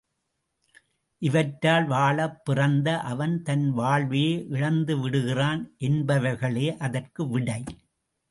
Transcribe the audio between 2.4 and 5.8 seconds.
பிறந்த அவன் தன் வாழ்வையே இழந்துவிடுகிறான்